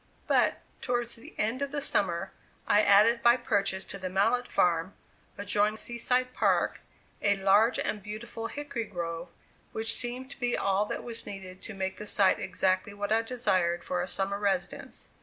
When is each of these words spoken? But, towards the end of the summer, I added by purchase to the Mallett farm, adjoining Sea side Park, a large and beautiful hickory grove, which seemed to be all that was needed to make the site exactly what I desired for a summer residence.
But, 0.25 0.61
towards 0.81 1.15
the 1.15 1.35
end 1.37 1.61
of 1.61 1.69
the 1.71 1.79
summer, 1.79 2.31
I 2.65 2.81
added 2.81 3.21
by 3.21 3.37
purchase 3.37 3.85
to 3.85 3.99
the 3.99 4.09
Mallett 4.09 4.51
farm, 4.51 4.95
adjoining 5.37 5.77
Sea 5.77 5.99
side 5.99 6.33
Park, 6.33 6.81
a 7.21 7.35
large 7.35 7.77
and 7.77 8.01
beautiful 8.01 8.47
hickory 8.47 8.85
grove, 8.85 9.31
which 9.73 9.93
seemed 9.93 10.31
to 10.31 10.39
be 10.39 10.57
all 10.57 10.87
that 10.87 11.03
was 11.03 11.27
needed 11.27 11.61
to 11.61 11.75
make 11.75 11.97
the 11.97 12.07
site 12.07 12.39
exactly 12.39 12.95
what 12.95 13.11
I 13.11 13.21
desired 13.21 13.83
for 13.83 14.01
a 14.01 14.07
summer 14.07 14.39
residence. 14.39 15.09